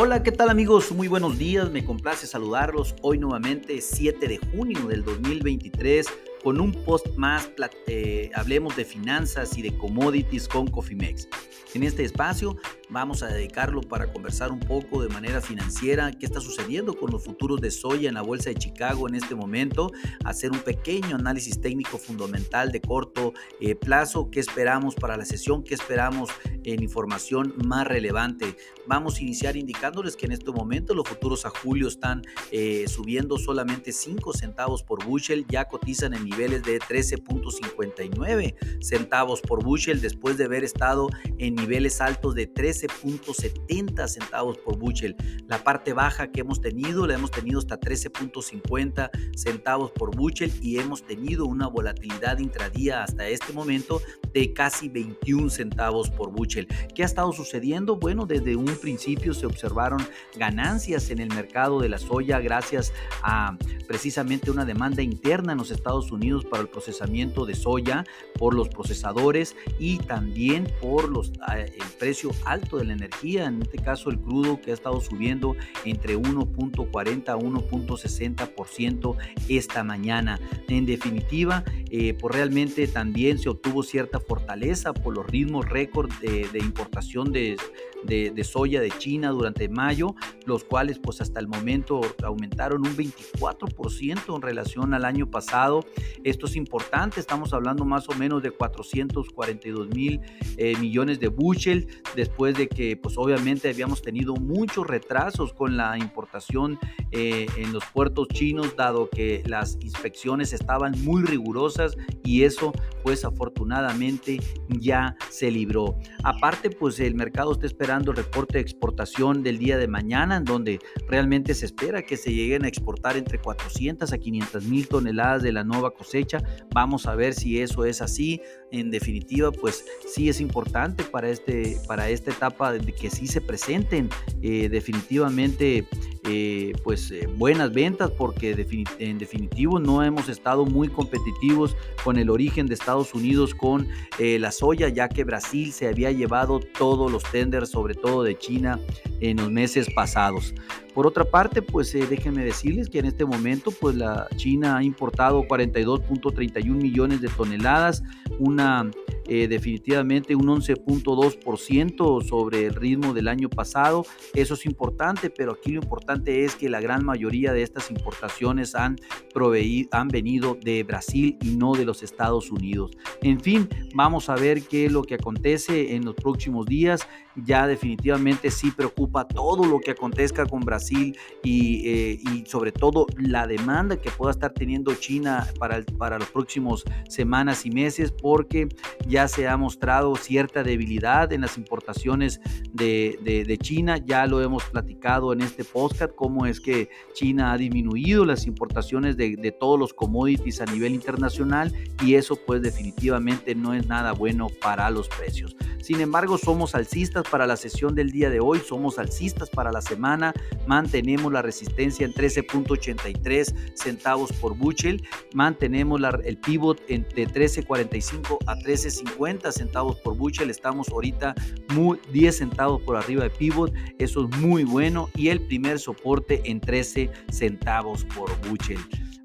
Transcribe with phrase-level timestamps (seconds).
[0.00, 0.92] Hola, ¿qué tal amigos?
[0.92, 6.06] Muy buenos días, me complace saludarlos hoy nuevamente 7 de junio del 2023
[6.44, 7.50] con un post más,
[7.88, 11.26] eh, hablemos de finanzas y de commodities con Cofimex.
[11.74, 12.56] En este espacio
[12.90, 17.24] vamos a dedicarlo para conversar un poco de manera financiera qué está sucediendo con los
[17.24, 19.90] futuros de soya en la bolsa de Chicago en este momento,
[20.24, 25.62] hacer un pequeño análisis técnico fundamental de corto eh, plazo, qué esperamos para la sesión,
[25.62, 26.30] qué esperamos
[26.64, 28.56] en información más relevante.
[28.86, 33.38] Vamos a iniciar indicándoles que en este momento los futuros a julio están eh, subiendo
[33.38, 40.38] solamente 5 centavos por bushel, ya cotizan en niveles de 13.59 centavos por bushel después
[40.38, 41.08] de haber estado
[41.38, 42.52] en niveles altos de
[42.86, 45.16] 13.70 centavos por bushel.
[45.46, 50.78] La parte baja que hemos tenido la hemos tenido hasta 13.50 centavos por bushel y
[50.78, 54.00] hemos tenido una volatilidad intradía hasta este momento
[54.38, 56.68] de casi 21 centavos por bushel.
[56.94, 57.96] ¿Qué ha estado sucediendo?
[57.96, 60.00] Bueno, desde un principio se observaron
[60.36, 65.72] ganancias en el mercado de la soya gracias a precisamente una demanda interna en los
[65.72, 68.04] Estados Unidos para el procesamiento de soya
[68.38, 73.62] por los procesadores y también por los, ah, el precio alto de la energía, en
[73.62, 79.16] este caso el crudo que ha estado subiendo entre 1.40 a 1.60%
[79.48, 80.38] esta mañana.
[80.68, 86.58] En definitiva, eh, pues realmente también se obtuvo cierta fortaleza por los ritmos récord de,
[86.58, 87.56] importación de,
[88.04, 94.36] de, soya de China durante mayo, los cuales pues hasta el momento aumentaron un 24%
[94.36, 95.84] en relación al año pasado.
[96.24, 100.20] Esto es importante, estamos hablando más o menos de 442 mil
[100.56, 105.98] eh, millones de bushel, después de que pues obviamente habíamos tenido muchos retrasos con la
[105.98, 106.78] importación
[107.10, 113.24] eh, en los puertos chinos, dado que las inspecciones estaban muy rigurosas y eso pues
[113.24, 115.96] afortunadamente ya se libró.
[116.24, 120.44] Aparte pues el mercado está esperando el reporte de exportación del día de mañana, en
[120.44, 125.42] donde realmente se espera que se lleguen a exportar entre 400 a 500 mil toneladas
[125.42, 126.42] de la nueva cosecha.
[126.72, 128.40] Vamos a ver si eso es así.
[128.70, 133.40] En definitiva, pues sí es importante para, este, para esta etapa de que sí se
[133.40, 134.10] presenten
[134.42, 135.86] eh, definitivamente
[136.24, 138.66] eh, pues eh, buenas ventas porque
[138.98, 144.50] en definitivo no hemos estado muy competitivos con el origen de Estados Unidos con la
[144.50, 148.78] soya ya que Brasil se había llevado todos los tenders sobre todo de China
[149.20, 150.54] en los meses pasados.
[150.94, 154.82] Por otra parte, pues eh, déjenme decirles que en este momento, pues la China ha
[154.82, 158.02] importado 42.31 millones de toneladas,
[158.38, 158.90] una
[159.28, 164.04] eh, definitivamente un 11.2% sobre el ritmo del año pasado.
[164.34, 168.74] Eso es importante, pero aquí lo importante es que la gran mayoría de estas importaciones
[168.74, 168.96] han,
[169.34, 172.92] proveído, han venido de Brasil y no de los Estados Unidos.
[173.22, 177.06] En fin, vamos a ver qué es lo que acontece en los próximos días.
[177.44, 183.06] Ya definitivamente sí preocupa todo lo que acontezca con Brasil y, eh, y sobre todo
[183.16, 188.68] la demanda que pueda estar teniendo China para, para los próximos semanas y meses porque
[189.06, 192.40] ya ya se ha mostrado cierta debilidad en las importaciones
[192.72, 193.98] de, China.
[193.98, 199.16] Ya lo hemos platicado en este podcast, cómo es que China ha disminuido las importaciones
[199.16, 204.12] de, de todos los commodities a nivel internacional y eso pues definitivamente no es nada
[204.12, 205.56] bueno para los precios.
[205.82, 209.80] Sin embargo, somos alcistas para la sesión del día de hoy, somos alcistas para la
[209.80, 210.34] semana,
[210.66, 215.02] mantenemos la resistencia en 13.83 centavos por bushel,
[215.32, 219.07] mantenemos el pivot de 13.45 a 13.50
[219.50, 221.34] centavos por bushel, estamos ahorita
[221.74, 226.42] muy 10 centavos por arriba de pivot, eso es muy bueno y el primer soporte
[226.44, 228.78] en 13 centavos por bushel.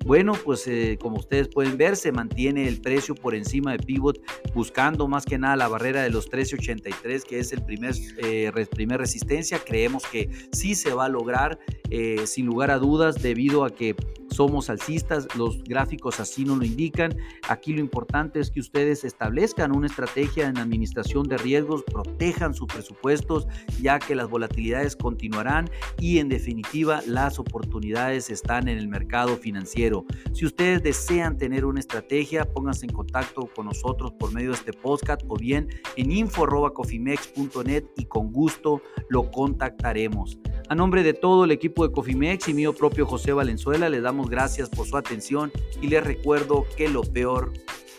[0.05, 4.19] Bueno, pues eh, como ustedes pueden ver, se mantiene el precio por encima de pivot,
[4.53, 8.99] buscando más que nada la barrera de los 13.83, que es el primer, eh, primer
[8.99, 9.59] resistencia.
[9.59, 11.57] Creemos que sí se va a lograr,
[11.89, 13.95] eh, sin lugar a dudas, debido a que
[14.33, 17.15] somos alcistas, los gráficos así nos lo indican.
[17.47, 22.67] Aquí lo importante es que ustedes establezcan una estrategia en administración de riesgos, protejan sus
[22.67, 23.47] presupuestos,
[23.81, 25.69] ya que las volatilidades continuarán
[25.99, 30.05] y en definitiva las oportunidades están en el mercado financiero.
[30.33, 34.73] Si ustedes desean tener una estrategia, pónganse en contacto con nosotros por medio de este
[34.73, 40.39] podcast o bien en info.cofimex.net y con gusto lo contactaremos.
[40.69, 44.29] A nombre de todo el equipo de Cofimex y mío propio José Valenzuela, le damos
[44.29, 45.51] gracias por su atención
[45.81, 47.51] y les recuerdo que lo peor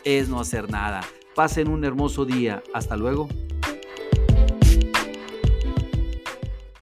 [0.03, 1.01] es no hacer nada.
[1.35, 2.63] Pasen un hermoso día.
[2.73, 3.29] Hasta luego.